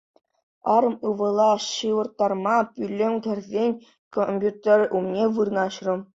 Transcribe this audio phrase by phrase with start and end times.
[0.75, 3.71] Арӑм ывӑла ҫывӑрттарма пӳлӗме кӗрсен
[4.19, 6.01] компьютер умне вырнаҫрӑм.